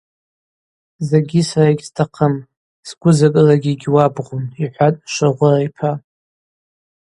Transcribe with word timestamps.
Закӏгьи 1.07 1.41
сара 1.49 1.71
йгьстахъым, 1.73 2.35
сгвы 2.87 3.11
закӏылагьи 3.17 3.73
йгьуабгъум,– 3.75 4.43
йхӏватӏ 4.63 5.05
Швогъвыр 5.13 5.61
йпа. 5.67 5.91